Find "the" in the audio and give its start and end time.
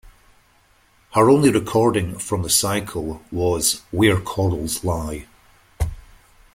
2.41-2.49